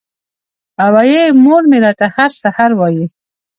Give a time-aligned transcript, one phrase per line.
[0.93, 3.11] وې ئې مور مې راته هر سحر وائي ـ